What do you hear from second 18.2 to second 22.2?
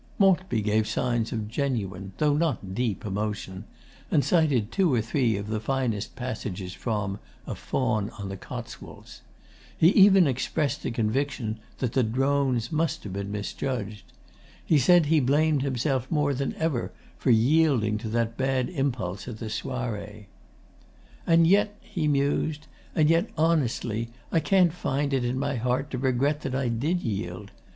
bad impulse at that Soiree. 'And yet,' he